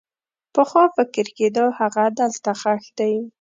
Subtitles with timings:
[0.53, 3.13] پخوا فکر کېده هغه دلته ښخ دی.